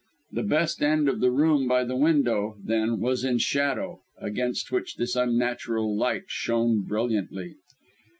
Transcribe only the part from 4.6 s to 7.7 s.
which this unnatural light shone brilliantly.